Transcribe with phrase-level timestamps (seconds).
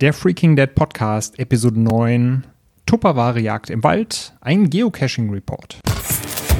[0.00, 2.44] Der Freaking Dead Podcast, Episode 9.
[2.84, 5.78] Tupperware Jagd im Wald, ein Geocaching Report.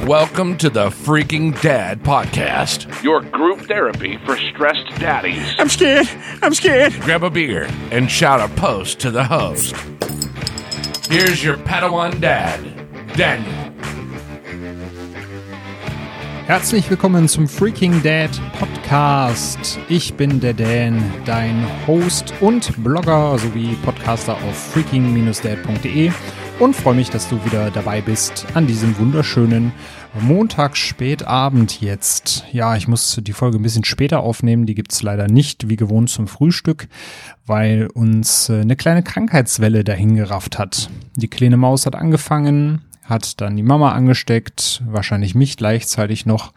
[0.07, 2.87] Welcome to the Freaking Dad Podcast.
[3.03, 5.53] Your group therapy for stressed daddies.
[5.59, 6.07] I'm scared.
[6.41, 6.93] I'm scared.
[7.01, 9.75] Grab a beer and shout a post to the host.
[11.09, 12.61] Here's your Padawan dad,
[13.17, 13.74] Daniel.
[16.47, 19.79] Herzlich willkommen zum Freaking Dad Podcast.
[19.89, 26.11] Ich bin der Dan, dein Host und Blogger sowie Podcaster auf freaking-dad.de
[26.59, 29.71] und freue mich, dass du wieder dabei bist an diesem wunderschönen
[30.21, 32.45] Montag spätabend jetzt.
[32.51, 34.67] Ja, ich muss die Folge ein bisschen später aufnehmen.
[34.67, 36.87] Die gibt's leider nicht wie gewohnt zum Frühstück,
[37.47, 40.91] weil uns äh, eine kleine Krankheitswelle dahin gerafft hat.
[41.15, 46.53] Die kleine Maus hat angefangen, hat dann die Mama angesteckt, wahrscheinlich mich gleichzeitig noch.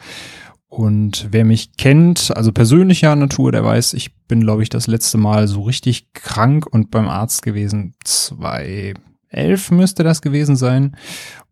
[0.68, 5.16] Und wer mich kennt, also persönlicher Natur, der weiß, ich bin, glaube ich, das letzte
[5.16, 7.94] Mal so richtig krank und beim Arzt gewesen.
[8.04, 8.94] Zwei
[9.30, 10.96] elf müsste das gewesen sein.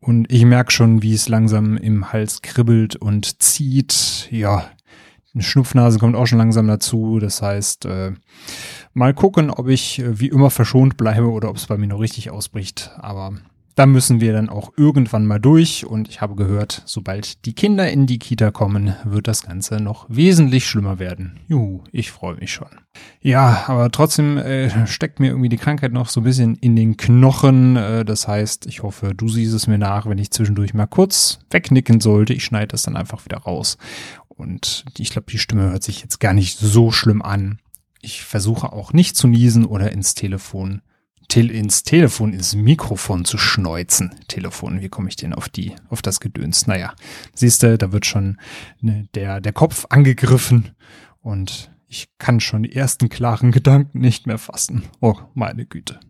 [0.01, 4.29] Und ich merke schon, wie es langsam im Hals kribbelt und zieht.
[4.31, 4.71] Ja,
[5.35, 7.19] eine Schnupfnase kommt auch schon langsam dazu.
[7.19, 8.13] Das heißt, äh,
[8.93, 12.01] mal gucken, ob ich äh, wie immer verschont bleibe oder ob es bei mir noch
[12.01, 12.91] richtig ausbricht.
[12.99, 13.35] Aber
[13.77, 17.91] da müssen wir dann auch irgendwann mal durch und ich habe gehört, sobald die Kinder
[17.91, 21.41] in die Kita kommen, wird das Ganze noch wesentlich schlimmer werden.
[21.47, 22.69] Juhu, ich freue mich schon.
[23.21, 26.97] Ja, aber trotzdem äh, steckt mir irgendwie die Krankheit noch so ein bisschen in den
[26.97, 27.77] Knochen.
[27.77, 31.41] Äh, das heißt, ich hoffe, du siehst es mir nach, wenn ich zwischendurch mal kurz
[31.51, 32.33] wegnicken sollte.
[32.33, 33.77] Ich schneide das dann einfach wieder raus.
[34.29, 37.59] Und ich glaube, die Stimme hört sich jetzt gar nicht so schlimm an.
[38.01, 40.81] Ich versuche auch nicht zu niesen oder ins Telefon
[41.29, 44.15] Tel ins Telefon, ins Mikrofon zu schneuzen.
[44.29, 46.67] Telefon, wie komme ich denn auf die, auf das Gedöns?
[46.67, 46.95] Naja,
[47.35, 48.39] siehst du, da wird schon
[48.81, 50.75] ne, der, der Kopf angegriffen
[51.21, 54.85] und ich kann schon die ersten klaren Gedanken nicht mehr fassen.
[55.01, 56.01] Oh, meine Güte.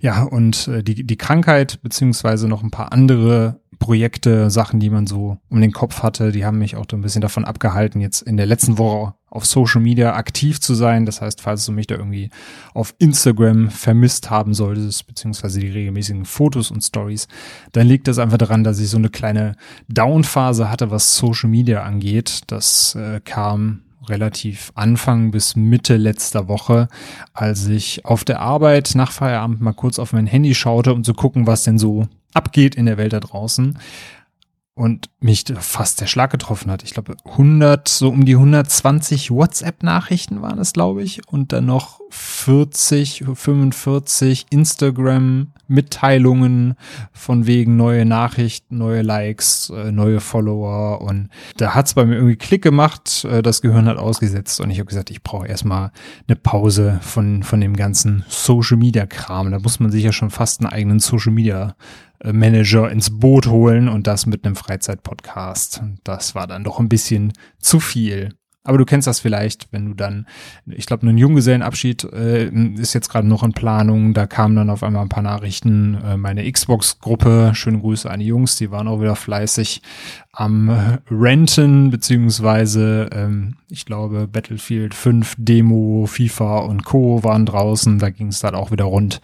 [0.00, 5.06] Ja, und äh, die, die Krankheit beziehungsweise noch ein paar andere Projekte, Sachen, die man
[5.06, 8.22] so um den Kopf hatte, die haben mich auch so ein bisschen davon abgehalten, jetzt
[8.22, 11.06] in der letzten Woche auf Social Media aktiv zu sein.
[11.06, 12.30] Das heißt, falls du mich da irgendwie
[12.72, 17.26] auf Instagram vermisst haben solltest, beziehungsweise die regelmäßigen Fotos und Stories,
[17.72, 19.56] dann liegt das einfach daran, dass ich so eine kleine
[19.88, 22.42] Downphase hatte, was Social Media angeht.
[22.46, 26.88] Das äh, kam relativ Anfang bis Mitte letzter Woche,
[27.32, 31.14] als ich auf der Arbeit nach Feierabend mal kurz auf mein Handy schaute, um zu
[31.14, 33.78] gucken, was denn so abgeht in der Welt da draußen
[34.74, 36.82] und mich fast der Schlag getroffen hat.
[36.82, 42.00] Ich glaube 100, so um die 120 WhatsApp-Nachrichten waren es, glaube ich, und dann noch
[42.16, 46.76] 40, 45 Instagram-Mitteilungen
[47.12, 52.36] von wegen neue Nachrichten, neue Likes, äh, neue Follower und da hat's bei mir irgendwie
[52.36, 55.90] Klick gemacht, äh, das Gehirn hat ausgesetzt und ich habe gesagt, ich brauche erstmal
[56.28, 59.50] eine Pause von, von dem ganzen Social-Media-Kram.
[59.50, 61.74] Da muss man sich ja schon fast einen eigenen Social-Media
[62.22, 65.82] Manager ins Boot holen und das mit einem Freizeitpodcast.
[66.04, 68.30] Das war dann doch ein bisschen zu viel.
[68.66, 70.26] Aber du kennst das vielleicht, wenn du dann,
[70.66, 74.14] ich glaube, ein Junggesellenabschied äh, ist jetzt gerade noch in Planung.
[74.14, 75.98] Da kamen dann auf einmal ein paar Nachrichten.
[76.02, 79.82] Äh, meine Xbox-Gruppe, schöne Grüße an die Jungs, die waren auch wieder fleißig
[80.32, 87.22] am Renten, beziehungsweise, ähm, ich glaube, Battlefield 5 Demo, FIFA und Co.
[87.22, 87.98] waren draußen.
[87.98, 89.20] Da ging es dann auch wieder rund.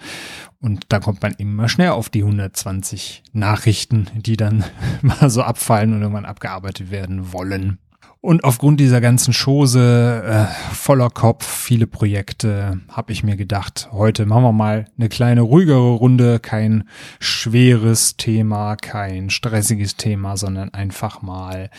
[0.60, 4.64] Und da kommt man immer schnell auf die 120 Nachrichten, die dann
[5.02, 7.78] mal so abfallen und irgendwann abgearbeitet werden wollen.
[8.22, 14.26] Und aufgrund dieser ganzen Chose, äh, voller Kopf, viele Projekte, habe ich mir gedacht, heute
[14.26, 16.86] machen wir mal eine kleine ruhigere Runde, kein
[17.18, 21.70] schweres Thema, kein stressiges Thema, sondern einfach mal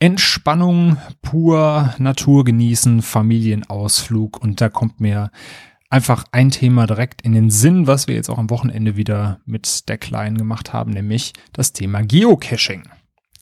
[0.00, 4.42] Entspannung, pur Natur genießen, Familienausflug.
[4.42, 5.30] Und da kommt mir
[5.88, 9.88] einfach ein Thema direkt in den Sinn, was wir jetzt auch am Wochenende wieder mit
[9.88, 12.82] der Kleinen gemacht haben, nämlich das Thema Geocaching.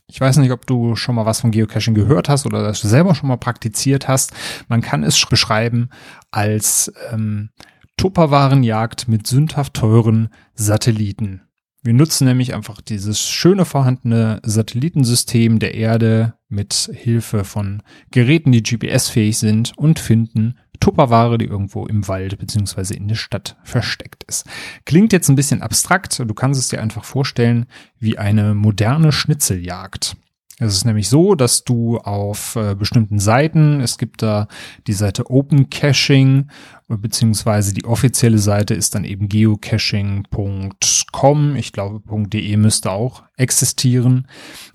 [0.06, 2.88] Ich weiß nicht, ob du schon mal was von Geocaching gehört hast oder das du
[2.88, 4.32] selber schon mal praktiziert hast.
[4.68, 5.88] Man kann es beschreiben
[6.30, 7.50] als ähm,
[7.96, 11.42] Tupperwarenjagd mit sündhaft teuren Satelliten.
[11.82, 18.62] Wir nutzen nämlich einfach dieses schöne vorhandene Satellitensystem der Erde mit Hilfe von Geräten, die
[18.62, 24.46] GPS-fähig sind und finden Tupperware, die irgendwo im Wald beziehungsweise in der Stadt versteckt ist.
[24.84, 27.64] Klingt jetzt ein bisschen abstrakt, du kannst es dir einfach vorstellen
[28.00, 30.14] wie eine moderne Schnitzeljagd.
[30.60, 34.46] Es ist nämlich so, dass du auf äh, bestimmten Seiten, es gibt da
[34.86, 36.48] die Seite Open Caching,
[36.86, 41.56] beziehungsweise die offizielle Seite ist dann eben geocaching.com.
[41.56, 44.28] Ich glaube, .de müsste auch existieren.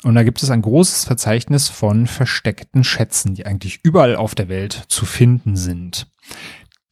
[0.03, 4.49] Und da gibt es ein großes Verzeichnis von versteckten Schätzen, die eigentlich überall auf der
[4.49, 6.07] Welt zu finden sind.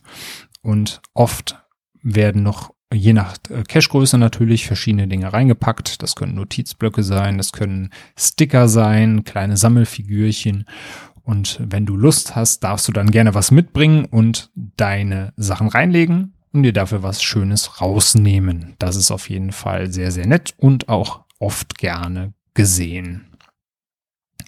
[0.63, 1.63] Und oft
[2.01, 6.01] werden noch je nach äh, Cache-Größe natürlich verschiedene Dinge reingepackt.
[6.01, 10.65] Das können Notizblöcke sein, das können Sticker sein, kleine Sammelfigürchen.
[11.29, 16.33] Und wenn du Lust hast, darfst du dann gerne was mitbringen und deine Sachen reinlegen
[16.53, 18.73] und dir dafür was Schönes rausnehmen.
[18.79, 23.27] Das ist auf jeden Fall sehr, sehr nett und auch oft gerne gesehen.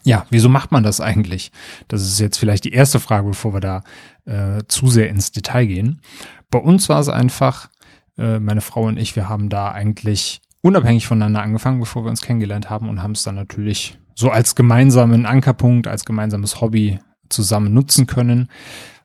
[0.01, 1.51] Ja, wieso macht man das eigentlich?
[1.88, 3.83] Das ist jetzt vielleicht die erste Frage, bevor wir da
[4.25, 6.01] äh, zu sehr ins Detail gehen.
[6.50, 7.69] Bei uns war es einfach,
[8.18, 12.22] äh, meine Frau und ich, wir haben da eigentlich unabhängig voneinander angefangen, bevor wir uns
[12.22, 17.73] kennengelernt haben und haben es dann natürlich so als gemeinsamen Ankerpunkt, als gemeinsames Hobby zusammen
[17.73, 18.50] nutzen können.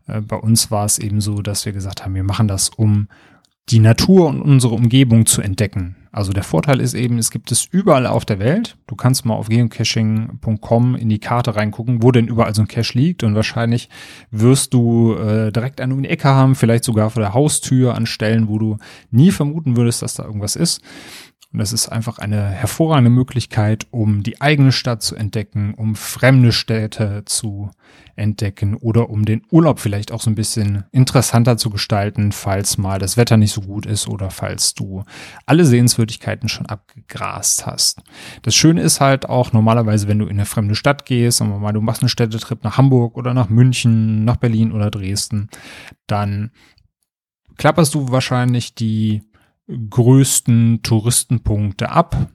[0.06, 3.08] Äh, bei uns war es eben so, dass wir gesagt haben, wir machen das, um
[3.68, 5.96] die Natur und unsere Umgebung zu entdecken.
[6.12, 8.76] Also der Vorteil ist eben, es gibt es überall auf der Welt.
[8.86, 12.96] Du kannst mal auf geocaching.com in die Karte reingucken, wo denn überall so ein Cache
[12.96, 13.90] liegt und wahrscheinlich
[14.30, 18.48] wirst du äh, direkt eine die Ecke haben, vielleicht sogar vor der Haustür an Stellen,
[18.48, 18.78] wo du
[19.10, 20.80] nie vermuten würdest, dass da irgendwas ist.
[21.56, 26.52] Und das ist einfach eine hervorragende Möglichkeit, um die eigene Stadt zu entdecken, um fremde
[26.52, 27.70] Städte zu
[28.14, 32.98] entdecken oder um den Urlaub vielleicht auch so ein bisschen interessanter zu gestalten, falls mal
[32.98, 35.04] das Wetter nicht so gut ist oder falls du
[35.46, 38.02] alle Sehenswürdigkeiten schon abgegrast hast.
[38.42, 41.58] Das Schöne ist halt auch normalerweise, wenn du in eine fremde Stadt gehst, sagen wir
[41.58, 45.48] mal, du machst einen Städtetrip nach Hamburg oder nach München, nach Berlin oder Dresden,
[46.06, 46.50] dann
[47.56, 49.22] klapperst du wahrscheinlich die
[49.68, 52.30] größten Touristenpunkte ab,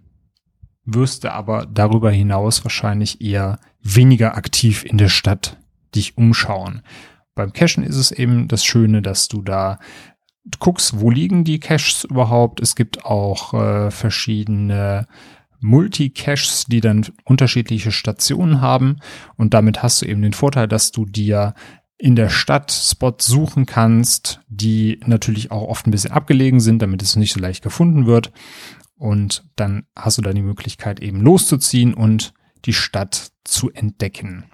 [0.86, 5.58] wirst du aber darüber hinaus wahrscheinlich eher weniger aktiv in der Stadt
[5.96, 6.82] dich umschauen.
[7.36, 9.80] Beim Cachen ist es eben das Schöne, dass du da
[10.60, 12.60] guckst, wo liegen die Caches überhaupt.
[12.60, 15.08] Es gibt auch äh, verschiedene
[15.62, 18.98] Multi-Caches, die dann unterschiedliche Stationen haben.
[19.38, 21.54] Und damit hast du eben den Vorteil, dass du dir
[22.02, 27.04] in der Stadt Spots suchen kannst, die natürlich auch oft ein bisschen abgelegen sind, damit
[27.04, 28.32] es nicht so leicht gefunden wird.
[28.96, 32.34] Und dann hast du dann die Möglichkeit eben loszuziehen und
[32.66, 34.46] die Stadt zu entdecken.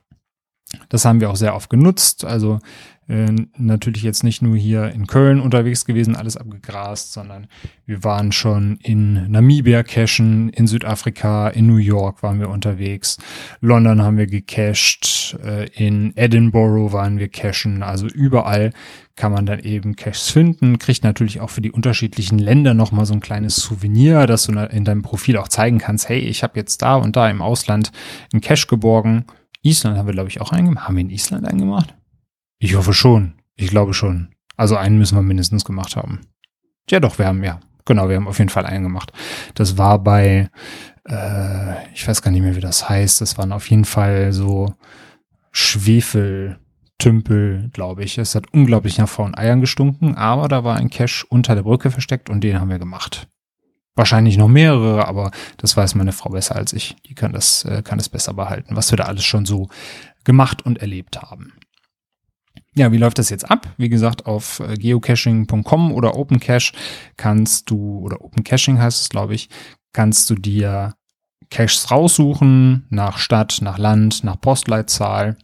[0.90, 2.26] Das haben wir auch sehr oft genutzt.
[2.26, 2.60] Also
[3.08, 7.48] äh, natürlich jetzt nicht nur hier in Köln unterwegs gewesen, alles abgegrast, sondern
[7.86, 13.18] wir waren schon in Namibia cachen, in Südafrika, in New York waren wir unterwegs,
[13.62, 18.72] London haben wir gecached, äh, in Edinburgh waren wir cachen, also überall
[19.16, 23.14] kann man dann eben Caches finden, kriegt natürlich auch für die unterschiedlichen Länder nochmal so
[23.14, 26.82] ein kleines Souvenir, dass du in deinem Profil auch zeigen kannst, hey, ich habe jetzt
[26.82, 27.92] da und da im Ausland
[28.32, 29.26] einen Cache geborgen.
[29.64, 30.88] Island haben wir, glaube ich, auch eingemacht.
[30.88, 31.96] Haben wir in Island eingemacht?
[32.60, 33.34] Ich hoffe schon.
[33.56, 34.30] Ich glaube schon.
[34.56, 36.22] Also einen müssen wir mindestens gemacht haben.
[36.90, 37.60] Ja, doch, wir haben, ja.
[37.86, 39.14] Genau, wir haben auf jeden Fall einen gemacht.
[39.54, 40.50] Das war bei,
[41.08, 43.22] äh, ich weiß gar nicht mehr, wie das heißt.
[43.22, 44.74] Das waren auf jeden Fall so
[45.52, 48.18] Schwefeltümpel, glaube ich.
[48.18, 51.92] Es hat unglaublich nach V Eiern gestunken, aber da war ein Cache unter der Brücke
[51.92, 53.28] versteckt und den haben wir gemacht.
[53.96, 56.96] Wahrscheinlich noch mehrere, aber das weiß meine Frau besser als ich.
[57.08, 59.70] Die kann das, äh, kann es besser behalten, was wir da alles schon so
[60.24, 61.54] gemacht und erlebt haben.
[62.78, 63.68] Ja, wie läuft das jetzt ab?
[63.78, 66.74] Wie gesagt, auf äh, geocaching.com oder OpenCache
[67.18, 69.50] kannst du, oder OpenCaching heißt es, glaube ich,
[69.94, 70.94] kannst du dir
[71.50, 75.38] Caches raussuchen nach Stadt, nach Land, nach Postleitzahl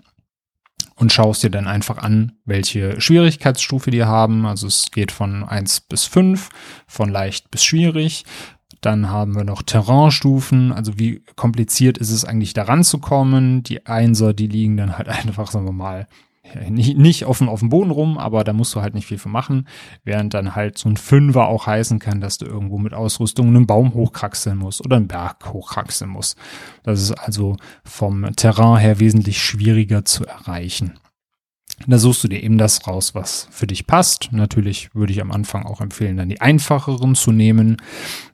[0.93, 4.45] und schaust dir dann einfach an, welche Schwierigkeitsstufe die haben.
[4.45, 6.49] Also es geht von eins bis fünf,
[6.85, 8.25] von leicht bis schwierig.
[8.81, 13.63] Dann haben wir noch Terrainstufen, also wie kompliziert ist es eigentlich daran zu kommen.
[13.63, 16.07] Die Einser, die liegen dann halt einfach, sagen wir mal,
[16.69, 19.29] nicht, nicht auf, auf dem Boden rum, aber da musst du halt nicht viel für
[19.29, 19.67] machen.
[20.03, 23.67] Während dann halt so ein Fünfer auch heißen kann, dass du irgendwo mit Ausrüstung einen
[23.67, 26.37] Baum hochkraxeln musst oder einen Berg hochkraxeln musst.
[26.83, 30.99] Das ist also vom Terrain her wesentlich schwieriger zu erreichen.
[31.87, 34.29] Da suchst du dir eben das raus, was für dich passt.
[34.31, 37.77] Natürlich würde ich am Anfang auch empfehlen, dann die einfacheren zu nehmen.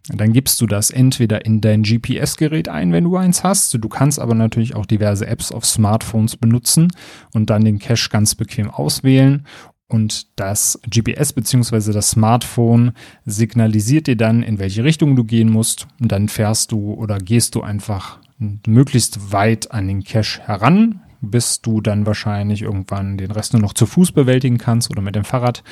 [0.10, 3.74] Dann gibst du das entweder in dein GPS-Gerät ein, wenn du eins hast.
[3.74, 6.89] Du kannst aber natürlich auch diverse Apps auf Smartphones benutzen
[7.34, 9.46] und dann den Cache ganz bequem auswählen.
[9.88, 11.91] Und das GPS bzw.
[11.91, 12.91] das Smartphone
[13.25, 15.88] signalisiert dir dann, in welche Richtung du gehen musst.
[16.00, 18.20] Und dann fährst du oder gehst du einfach
[18.68, 23.74] möglichst weit an den Cache heran, bis du dann wahrscheinlich irgendwann den Rest nur noch
[23.74, 25.64] zu Fuß bewältigen kannst oder mit dem Fahrrad.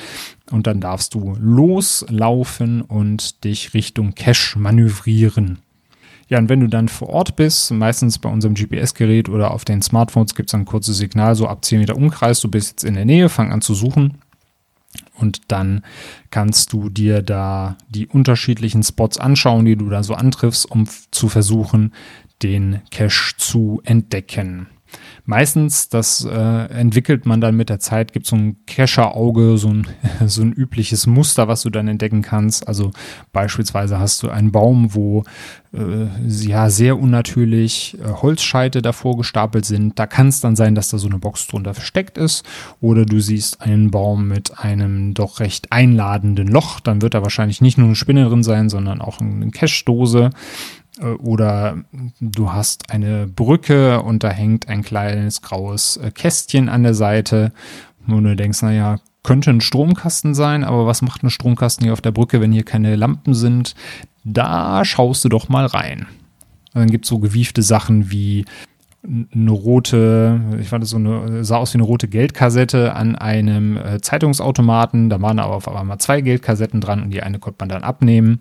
[0.50, 5.58] Und dann darfst du loslaufen und dich Richtung Cache manövrieren.
[6.28, 9.80] Ja, und wenn du dann vor Ort bist, meistens bei unserem GPS-Gerät oder auf den
[9.80, 12.94] Smartphones gibt es ein kurzes Signal, so ab 10 Meter Umkreis, du bist jetzt in
[12.94, 14.18] der Nähe, fang an zu suchen.
[15.14, 15.82] Und dann
[16.30, 21.28] kannst du dir da die unterschiedlichen Spots anschauen, die du da so antriffst, um zu
[21.28, 21.92] versuchen,
[22.42, 24.68] den Cache zu entdecken.
[25.24, 29.86] Meistens, das äh, entwickelt man dann mit der Zeit, gibt so ein Kescher-Auge, so ein,
[30.26, 32.66] so ein übliches Muster, was du dann entdecken kannst.
[32.66, 32.92] Also
[33.32, 35.24] beispielsweise hast du einen Baum, wo
[35.72, 39.98] äh, ja sehr unnatürlich äh, Holzscheite davor gestapelt sind.
[39.98, 42.44] Da kann es dann sein, dass da so eine Box drunter versteckt ist.
[42.80, 46.80] Oder du siehst einen Baum mit einem doch recht einladenden Loch.
[46.80, 50.30] Dann wird da wahrscheinlich nicht nur eine Spinne drin sein, sondern auch eine Cache-Dose.
[51.00, 51.78] Äh, oder
[52.20, 57.52] du hast eine Brücke und da hängt ein kleines graues äh, Kästchen an der Seite,
[58.06, 62.00] wo du denkst, naja, könnte ein Stromkasten sein, aber was macht ein Stromkasten hier auf
[62.00, 63.74] der Brücke, wenn hier keine Lampen sind?
[64.24, 66.06] Da schaust du doch mal rein.
[66.72, 68.44] Dann gibt es so gewiefte Sachen wie
[69.04, 73.76] eine rote, ich fand das so eine, sah aus wie eine rote Geldkassette an einem
[73.76, 75.08] äh, Zeitungsautomaten.
[75.08, 78.40] Da waren aber auf einmal zwei Geldkassetten dran und die eine konnte man dann abnehmen.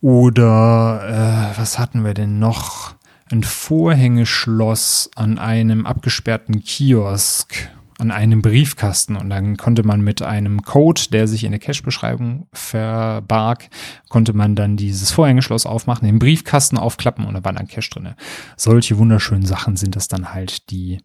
[0.00, 2.94] Oder äh, was hatten wir denn noch?
[3.30, 9.16] Ein Vorhängeschloss an einem abgesperrten Kiosk, an einem Briefkasten.
[9.16, 13.68] Und dann konnte man mit einem Code, der sich in der Cache-Beschreibung verbarg,
[14.08, 18.16] konnte man dann dieses Vorhängeschloss aufmachen, den Briefkasten aufklappen und da war dann Cache drinne.
[18.56, 21.00] Solche wunderschönen Sachen sind es dann halt, die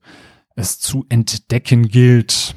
[0.55, 2.55] es zu entdecken gilt.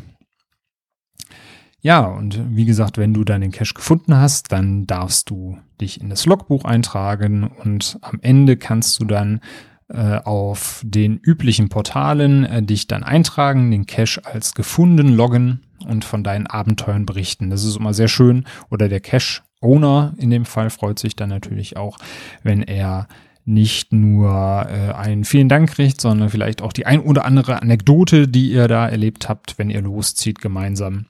[1.84, 6.00] Ja, und wie gesagt, wenn du dann den Cache gefunden hast, dann darfst du dich
[6.00, 9.40] in das Logbuch eintragen und am Ende kannst du dann
[9.88, 16.06] äh, auf den üblichen Portalen äh, dich dann eintragen, den Cache als gefunden loggen und
[16.06, 17.50] von deinen Abenteuern berichten.
[17.50, 18.46] Das ist immer sehr schön.
[18.70, 21.98] Oder der Cache-Owner in dem Fall freut sich dann natürlich auch,
[22.42, 23.08] wenn er
[23.44, 24.30] nicht nur
[24.70, 28.68] äh, einen vielen Dank kriegt, sondern vielleicht auch die ein oder andere Anekdote, die ihr
[28.68, 31.08] da erlebt habt, wenn ihr loszieht gemeinsam.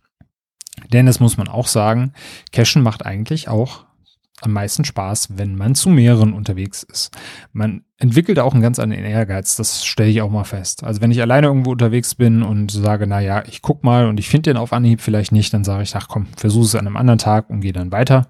[0.93, 2.12] Denn das muss man auch sagen,
[2.52, 3.85] Cashen macht eigentlich auch
[4.40, 7.16] am meisten Spaß, wenn man zu mehreren unterwegs ist.
[7.52, 10.85] Man entwickelt auch einen ganz anderen Ehrgeiz, das stelle ich auch mal fest.
[10.85, 14.19] Also wenn ich alleine irgendwo unterwegs bin und sage, na ja, ich guck mal und
[14.19, 16.87] ich finde den auf Anhieb vielleicht nicht, dann sage ich, ach komm, versuche es an
[16.87, 18.28] einem anderen Tag und gehe dann weiter.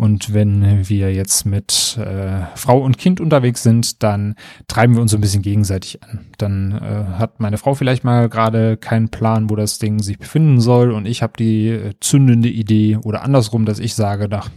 [0.00, 4.34] Und wenn wir jetzt mit äh, Frau und Kind unterwegs sind, dann
[4.66, 6.20] treiben wir uns so ein bisschen gegenseitig an.
[6.38, 10.58] Dann äh, hat meine Frau vielleicht mal gerade keinen Plan, wo das Ding sich befinden
[10.58, 14.48] soll und ich habe die äh, zündende Idee oder andersrum, dass ich sage, ach,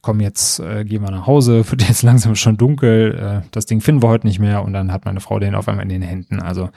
[0.00, 3.80] komm, jetzt äh, gehen wir nach Hause, wird jetzt langsam schon dunkel, äh, das Ding
[3.80, 6.02] finden wir heute nicht mehr und dann hat meine Frau den auf einmal in den
[6.02, 6.40] Händen.
[6.40, 6.70] Also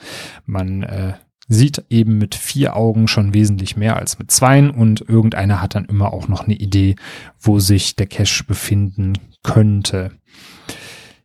[0.44, 1.12] man äh,
[1.52, 5.84] sieht eben mit vier Augen schon wesentlich mehr als mit zweien und irgendeiner hat dann
[5.84, 6.96] immer auch noch eine Idee,
[7.40, 10.12] wo sich der Cache befinden könnte.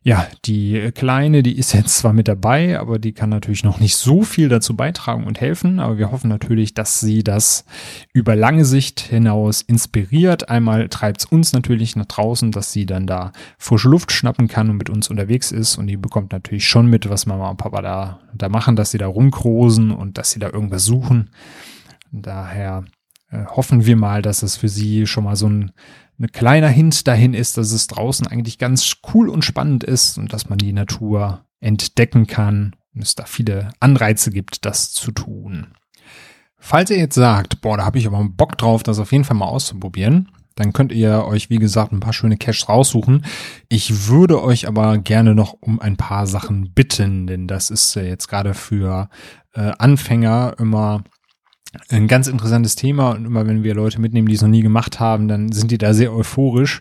[0.04, 3.96] Ja, die Kleine, die ist jetzt zwar mit dabei, aber die kann natürlich noch nicht
[3.96, 5.80] so viel dazu beitragen und helfen.
[5.80, 7.64] Aber wir hoffen natürlich, dass sie das
[8.12, 10.48] über lange Sicht hinaus inspiriert.
[10.48, 14.70] Einmal treibt es uns natürlich nach draußen, dass sie dann da frische Luft schnappen kann
[14.70, 15.76] und mit uns unterwegs ist.
[15.76, 18.98] Und die bekommt natürlich schon mit, was Mama und Papa da, da machen, dass sie
[18.98, 21.30] da rumkrosen und dass sie da irgendwas suchen.
[22.12, 22.84] Daher
[23.30, 25.72] äh, hoffen wir mal, dass es für sie schon mal so ein
[26.18, 30.32] ein kleiner Hint dahin ist, dass es draußen eigentlich ganz cool und spannend ist und
[30.32, 35.68] dass man die Natur entdecken kann und es da viele Anreize gibt, das zu tun.
[36.58, 39.36] Falls ihr jetzt sagt, boah, da habe ich aber Bock drauf, das auf jeden Fall
[39.36, 43.24] mal auszuprobieren, dann könnt ihr euch, wie gesagt, ein paar schöne Caches raussuchen.
[43.68, 48.26] Ich würde euch aber gerne noch um ein paar Sachen bitten, denn das ist jetzt
[48.26, 49.08] gerade für
[49.54, 51.04] äh, Anfänger immer
[51.90, 55.00] ein ganz interessantes Thema und immer wenn wir Leute mitnehmen, die es noch nie gemacht
[55.00, 56.80] haben, dann sind die da sehr euphorisch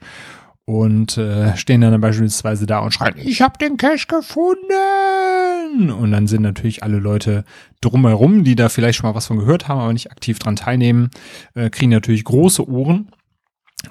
[0.66, 5.92] und äh, stehen dann beispielsweise da und schreien, ich habe den Cash gefunden!
[5.92, 7.44] Und dann sind natürlich alle Leute
[7.82, 11.10] drumherum, die da vielleicht schon mal was von gehört haben, aber nicht aktiv dran teilnehmen,
[11.54, 13.10] äh, kriegen natürlich große Ohren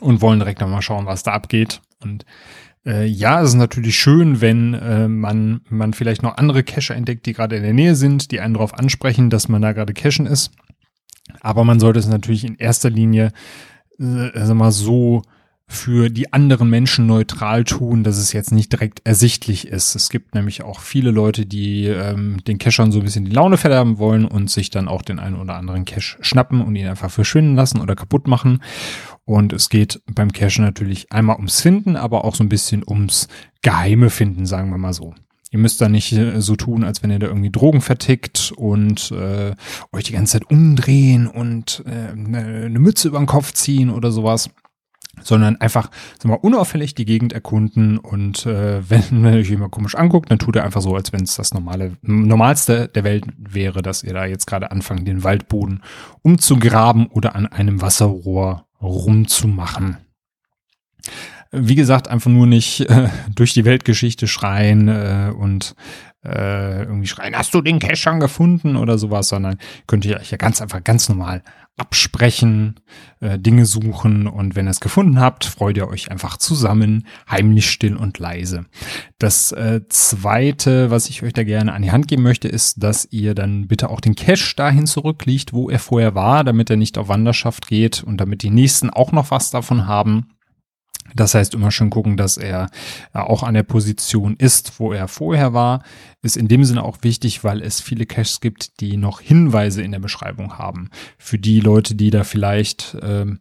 [0.01, 1.81] und wollen direkt nochmal schauen, was da abgeht.
[2.03, 2.25] Und
[2.87, 7.27] Äh, ja, es ist natürlich schön, wenn äh, man, man vielleicht noch andere Cacher entdeckt,
[7.27, 10.27] die gerade in der Nähe sind, die einen darauf ansprechen, dass man da gerade cachen
[10.27, 10.53] ist.
[11.41, 13.33] Aber man sollte es natürlich in erster Linie,
[13.99, 15.23] äh, mal, so
[15.69, 19.97] für die anderen Menschen neutral tun, dass es jetzt nicht direkt ersichtlich ist.
[19.97, 23.57] Es gibt nämlich auch viele Leute, die ähm, den Cachern so ein bisschen die Laune
[23.57, 27.11] verderben wollen und sich dann auch den einen oder anderen Cache schnappen und ihn einfach
[27.11, 28.63] verschwinden lassen oder kaputt machen.
[29.25, 33.27] Und es geht beim Cache natürlich einmal ums Finden, aber auch so ein bisschen ums
[33.63, 35.15] geheime Finden, sagen wir mal so.
[35.57, 39.11] Ihr müsst da nicht äh, so tun, als wenn ihr da irgendwie Drogen vertickt und
[39.11, 39.55] äh,
[39.91, 44.13] euch die ganze Zeit umdrehen und äh, eine, eine Mütze über den Kopf ziehen oder
[44.13, 44.51] sowas
[45.23, 50.31] sondern einfach sag mal, unauffällig die Gegend erkunden und äh, wenn, euch jemand komisch anguckt,
[50.31, 54.03] dann tut er einfach so, als wenn es das normale, normalste der Welt wäre, dass
[54.03, 55.81] ihr da jetzt gerade anfangt, den Waldboden
[56.21, 59.97] umzugraben oder an einem Wasserrohr rumzumachen
[61.53, 65.75] wie gesagt, einfach nur nicht äh, durch die Weltgeschichte schreien äh, und
[66.25, 70.31] äh, irgendwie schreien, hast du den Cash schon gefunden oder sowas, sondern könnt ihr euch
[70.31, 71.43] ja ganz einfach ganz normal
[71.77, 72.77] absprechen,
[73.21, 77.71] äh, Dinge suchen und wenn ihr es gefunden habt, freut ihr euch einfach zusammen, heimlich
[77.71, 78.65] still und leise.
[79.19, 83.07] Das äh, zweite, was ich euch da gerne an die Hand geben möchte, ist, dass
[83.11, 86.97] ihr dann bitte auch den Cache dahin zurückliegt, wo er vorher war, damit er nicht
[86.97, 90.31] auf Wanderschaft geht und damit die nächsten auch noch was davon haben.
[91.15, 92.69] Das heißt, immer schön gucken, dass er
[93.13, 95.83] auch an der Position ist, wo er vorher war.
[96.27, 99.93] Ist in dem Sinne auch wichtig, weil es viele Caches gibt, die noch Hinweise in
[99.93, 100.91] der Beschreibung haben.
[101.19, 103.39] Für die Leute, die da vielleicht ähm,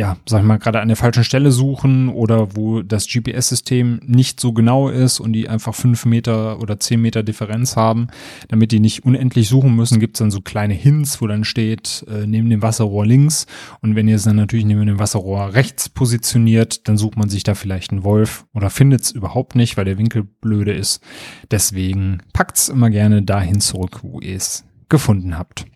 [0.00, 4.40] ja, sag ich mal, gerade an der falschen Stelle suchen oder wo das GPS-System nicht
[4.40, 8.08] so genau ist und die einfach fünf Meter oder zehn Meter Differenz haben,
[8.48, 12.26] damit die nicht unendlich suchen müssen, gibt's dann so kleine Hints, wo dann steht, äh,
[12.26, 13.46] neben dem Wasserrohr links.
[13.82, 17.42] Und wenn ihr es dann natürlich neben dem Wasserrohr rechts positioniert, dann sucht man sich
[17.42, 21.02] da vielleicht einen Wolf oder findet's überhaupt nicht, weil der Winkel blöde ist.
[21.50, 25.66] Deswegen packt's immer gerne dahin zurück, wo ihr es gefunden habt.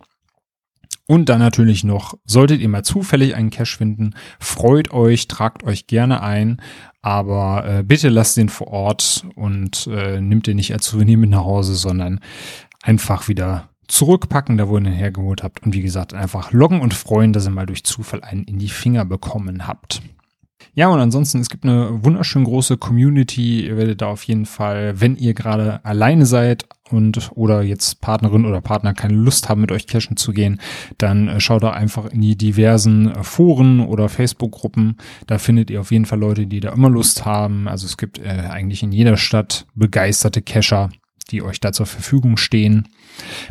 [1.07, 5.87] Und dann natürlich noch, solltet ihr mal zufällig einen Cache finden, freut euch, tragt euch
[5.87, 6.63] gerne ein,
[7.03, 11.29] aber äh, bitte lasst den vor Ort und äh, nimmt den nicht als Souvenir mit
[11.29, 12.21] nach Hause, sondern
[12.83, 15.63] einfach wieder zurückpacken, da wo ihr ihn hergeholt habt.
[15.63, 18.71] Und wie gesagt, einfach loggen und freuen, dass ihr mal durch Zufall einen in die
[18.71, 20.01] Finger bekommen habt.
[20.73, 23.67] Ja, und ansonsten, es gibt eine wunderschön große Community.
[23.67, 28.45] Ihr werdet da auf jeden Fall, wenn ihr gerade alleine seid und oder jetzt Partnerin
[28.45, 30.61] oder Partner keine Lust haben, mit euch cashen zu gehen,
[30.99, 34.97] dann äh, schaut da einfach in die diversen äh, Foren oder Facebook-Gruppen.
[35.27, 37.69] Da findet ihr auf jeden Fall Leute, die da immer Lust haben.
[37.69, 40.91] Also es gibt äh, eigentlich in jeder Stadt begeisterte Cacher
[41.31, 42.89] die euch da zur Verfügung stehen.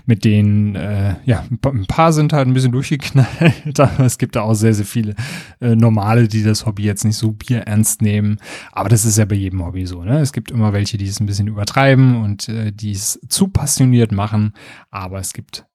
[0.05, 4.41] Mit denen, äh, ja, ein paar sind halt ein bisschen durchgeknallt, aber es gibt da
[4.41, 5.15] auch sehr, sehr viele
[5.61, 8.37] äh, Normale, die das Hobby jetzt nicht so bierernst nehmen.
[8.71, 10.19] Aber das ist ja bei jedem Hobby so, ne?
[10.19, 14.11] Es gibt immer welche, die es ein bisschen übertreiben und äh, die es zu passioniert
[14.11, 14.53] machen,
[14.91, 15.65] aber es gibt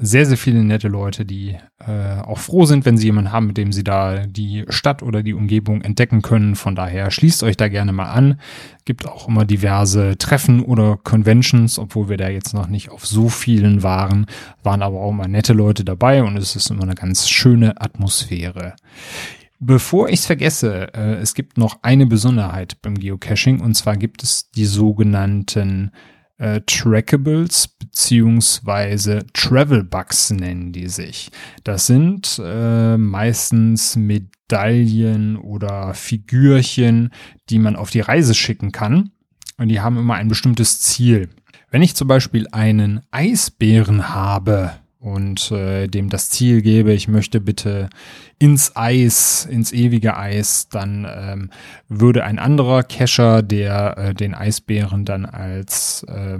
[0.00, 3.56] sehr, sehr viele nette Leute, die äh, auch froh sind, wenn sie jemanden haben, mit
[3.56, 6.54] dem sie da die Stadt oder die Umgebung entdecken können.
[6.54, 8.40] Von daher schließt euch da gerne mal an.
[8.84, 13.28] Gibt auch immer diverse Treffen oder Conventions, obwohl wir da jetzt noch nicht auf so
[13.28, 14.26] vielen waren,
[14.62, 18.76] waren aber auch immer nette Leute dabei und es ist immer eine ganz schöne Atmosphäre.
[19.58, 24.22] Bevor ich es vergesse, äh, es gibt noch eine Besonderheit beim Geocaching und zwar gibt
[24.22, 25.90] es die sogenannten
[26.38, 31.30] äh, Trackables beziehungsweise Travel Bugs nennen die sich.
[31.64, 37.10] Das sind äh, meistens Medaillen oder Figürchen,
[37.50, 39.10] die man auf die Reise schicken kann.
[39.58, 41.28] Und die haben immer ein bestimmtes Ziel.
[41.70, 47.40] Wenn ich zum Beispiel einen Eisbären habe, und äh, dem das Ziel gebe, ich möchte
[47.40, 47.88] bitte
[48.38, 51.50] ins Eis, ins ewige Eis, dann ähm,
[51.88, 56.38] würde ein anderer Cacher, der äh, den Eisbären dann als äh,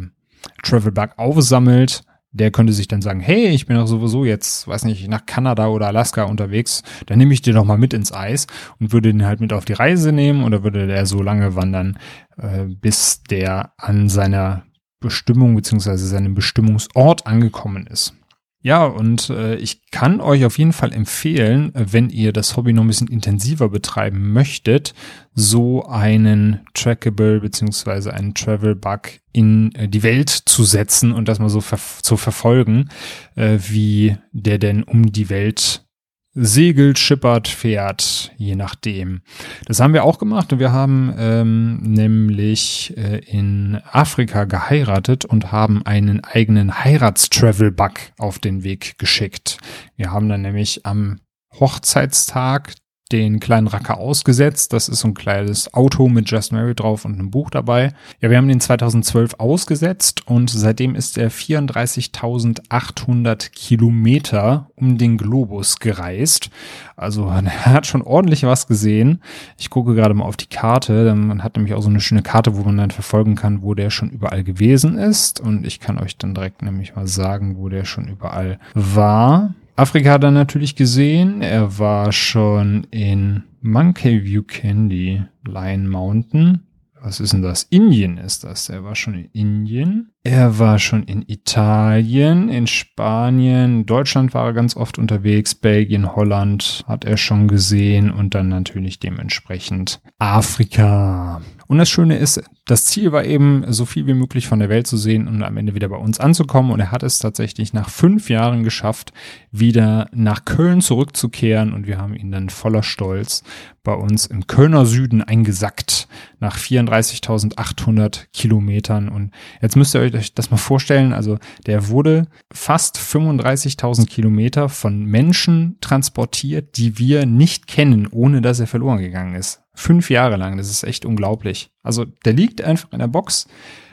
[0.62, 4.84] Travel Bug aufsammelt, der könnte sich dann sagen, hey, ich bin doch sowieso jetzt, weiß
[4.84, 8.46] nicht, nach Kanada oder Alaska unterwegs, dann nehme ich den doch mal mit ins Eis
[8.80, 11.98] und würde den halt mit auf die Reise nehmen oder würde der so lange wandern,
[12.36, 14.64] äh, bis der an seiner
[15.00, 18.17] Bestimmung beziehungsweise seinem Bestimmungsort angekommen ist.
[18.60, 22.82] Ja, und äh, ich kann euch auf jeden Fall empfehlen, wenn ihr das Hobby noch
[22.82, 24.94] ein bisschen intensiver betreiben möchtet,
[25.32, 31.38] so einen Trackable beziehungsweise einen Travel Bug in äh, die Welt zu setzen und das
[31.38, 32.88] mal so ver zu verfolgen,
[33.36, 35.87] äh, wie der denn um die Welt
[36.34, 39.22] segelt, schippert, fährt, je nachdem.
[39.66, 45.52] Das haben wir auch gemacht und wir haben ähm, nämlich äh, in Afrika geheiratet und
[45.52, 49.58] haben einen eigenen Heiratstravel-Bug auf den Weg geschickt.
[49.96, 51.20] Wir haben dann nämlich am
[51.58, 52.74] Hochzeitstag
[53.12, 54.72] den kleinen Racker ausgesetzt.
[54.72, 57.92] Das ist so ein kleines Auto mit Just Mary drauf und einem Buch dabei.
[58.20, 65.78] Ja, wir haben den 2012 ausgesetzt und seitdem ist er 34.800 Kilometer um den Globus
[65.78, 66.50] gereist.
[66.96, 69.22] Also er hat schon ordentlich was gesehen.
[69.56, 71.14] Ich gucke gerade mal auf die Karte.
[71.14, 73.90] Man hat nämlich auch so eine schöne Karte, wo man dann verfolgen kann, wo der
[73.90, 75.40] schon überall gewesen ist.
[75.40, 79.54] Und ich kann euch dann direkt nämlich mal sagen, wo der schon überall war.
[79.78, 81.40] Afrika hat er natürlich gesehen.
[81.40, 86.64] Er war schon in Monkey View Candy, Lion Mountain.
[87.00, 87.62] Was ist denn das?
[87.62, 88.68] Indien ist das.
[88.70, 90.10] Er war schon in Indien.
[90.24, 96.84] Er war schon in Italien, in Spanien, Deutschland war er ganz oft unterwegs, Belgien, Holland
[96.88, 101.40] hat er schon gesehen und dann natürlich dementsprechend Afrika.
[101.68, 104.86] Und das Schöne ist, das Ziel war eben, so viel wie möglich von der Welt
[104.86, 106.70] zu sehen und am Ende wieder bei uns anzukommen.
[106.70, 109.14] Und er hat es tatsächlich nach fünf Jahren geschafft,
[109.50, 111.72] wieder nach Köln zurückzukehren.
[111.72, 113.42] Und wir haben ihn dann voller Stolz
[113.82, 116.08] bei uns im Kölner Süden eingesackt
[116.40, 119.08] nach 34.800 Kilometern.
[119.08, 119.30] Und
[119.62, 121.14] jetzt müsst ihr euch das mal vorstellen.
[121.14, 128.60] Also der wurde fast 35.000 Kilometer von Menschen transportiert, die wir nicht kennen, ohne dass
[128.60, 129.62] er verloren gegangen ist.
[129.78, 131.70] Fünf Jahre lang, das ist echt unglaublich.
[131.84, 133.46] Also der liegt einfach in der Box,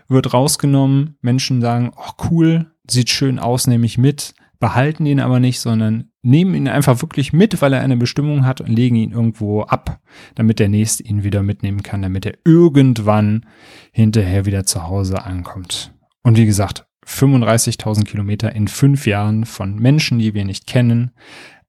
[0.08, 5.40] wird rausgenommen, Menschen sagen, oh cool, sieht schön aus, nehme ich mit, behalten ihn aber
[5.40, 9.12] nicht, sondern nehmen ihn einfach wirklich mit, weil er eine Bestimmung hat und legen ihn
[9.12, 10.00] irgendwo ab,
[10.34, 13.46] damit der Nächste ihn wieder mitnehmen kann, damit er irgendwann
[13.92, 15.94] hinterher wieder zu Hause ankommt.
[16.24, 21.12] Und wie gesagt, 35.000 Kilometer in fünf Jahren von Menschen, die wir nicht kennen,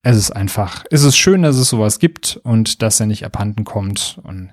[0.09, 3.65] es ist einfach, es ist schön, dass es sowas gibt und dass er nicht abhanden
[3.65, 4.21] kommt.
[4.23, 4.53] Und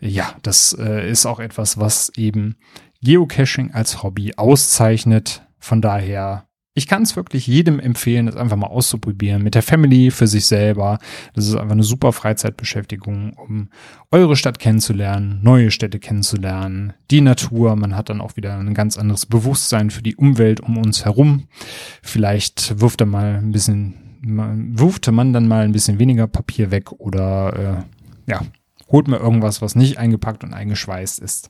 [0.00, 2.56] ja, das äh, ist auch etwas, was eben
[3.00, 5.46] Geocaching als Hobby auszeichnet.
[5.60, 9.44] Von daher, ich kann es wirklich jedem empfehlen, das einfach mal auszuprobieren.
[9.44, 10.98] Mit der Family, für sich selber.
[11.34, 13.68] Das ist einfach eine super Freizeitbeschäftigung, um
[14.10, 17.76] eure Stadt kennenzulernen, neue Städte kennenzulernen, die Natur.
[17.76, 21.44] Man hat dann auch wieder ein ganz anderes Bewusstsein für die Umwelt um uns herum.
[22.02, 26.92] Vielleicht wirft er mal ein bisschen wurfte man dann mal ein bisschen weniger Papier weg
[26.92, 27.84] oder
[28.26, 28.42] äh, ja,
[28.88, 31.48] holt mir irgendwas, was nicht eingepackt und eingeschweißt ist.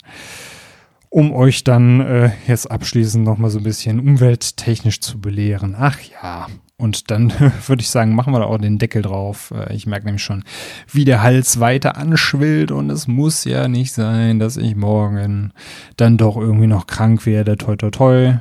[1.09, 5.75] Um euch dann äh, jetzt abschließend nochmal so ein bisschen umwelttechnisch zu belehren.
[5.77, 6.47] Ach ja,
[6.81, 7.31] und dann
[7.67, 9.53] würde ich sagen, machen wir da auch den Deckel drauf.
[9.55, 10.43] Äh, ich merke nämlich schon,
[10.91, 15.51] wie der Hals weiter anschwillt und es muss ja nicht sein, dass ich morgen
[15.97, 17.57] dann doch irgendwie noch krank werde.
[17.57, 18.33] Toi, toi, toi.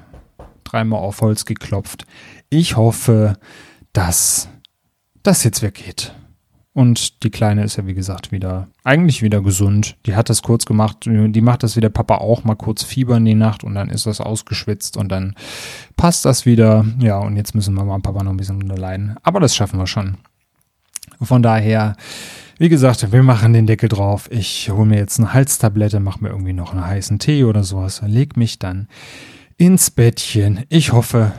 [0.64, 2.06] Dreimal auf Holz geklopft.
[2.48, 3.36] Ich hoffe,
[3.92, 4.48] dass
[5.22, 6.14] das jetzt weggeht.
[6.72, 9.96] Und die Kleine ist ja, wie gesagt, wieder, eigentlich wieder gesund.
[10.06, 10.98] Die hat das kurz gemacht.
[11.04, 13.90] Die macht das wie der Papa auch mal kurz Fieber in die Nacht und dann
[13.90, 15.34] ist das ausgeschwitzt und dann
[15.96, 16.84] passt das wieder.
[17.00, 19.16] Ja, und jetzt müssen Mama und Papa noch ein bisschen unterleiden.
[19.22, 20.18] Aber das schaffen wir schon.
[21.20, 21.96] Von daher,
[22.58, 24.30] wie gesagt, wir machen den Deckel drauf.
[24.30, 28.00] Ich hole mir jetzt eine Halstablette, mache mir irgendwie noch einen heißen Tee oder sowas,
[28.06, 28.86] leg mich dann
[29.56, 30.64] ins Bettchen.
[30.68, 31.32] Ich hoffe,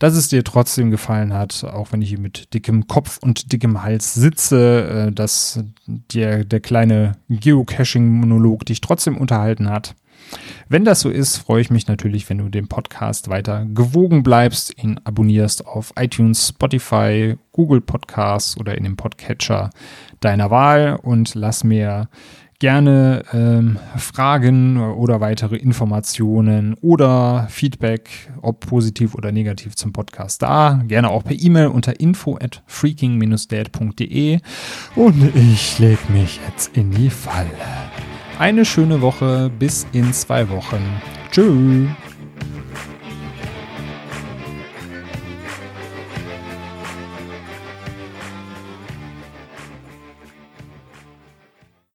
[0.00, 3.82] dass es dir trotzdem gefallen hat, auch wenn ich hier mit dickem Kopf und dickem
[3.82, 9.94] Hals sitze, äh, dass der, der kleine Geocaching-Monolog dich trotzdem unterhalten hat.
[10.68, 14.82] Wenn das so ist, freue ich mich natürlich, wenn du dem Podcast weiter gewogen bleibst,
[14.82, 19.70] ihn abonnierst auf iTunes, Spotify, Google Podcasts oder in dem Podcatcher
[20.20, 22.08] deiner Wahl und lass mir
[22.60, 30.80] gerne ähm, Fragen oder weitere Informationen oder Feedback, ob positiv oder negativ zum Podcast da.
[30.86, 34.38] Gerne auch per E-Mail unter info at freaking-dad.de
[34.94, 37.48] und ich leg mich jetzt in die Falle.
[38.38, 40.80] Eine schöne Woche, bis in zwei Wochen.
[41.32, 41.88] Tschüss.